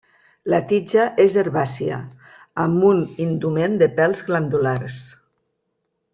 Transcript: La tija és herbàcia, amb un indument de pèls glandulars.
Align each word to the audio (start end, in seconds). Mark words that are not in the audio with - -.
La 0.51 0.59
tija 0.69 1.03
és 1.25 1.35
herbàcia, 1.41 1.99
amb 2.65 2.87
un 2.93 3.05
indument 3.27 3.77
de 3.83 3.89
pèls 4.01 4.25
glandulars. 4.31 4.99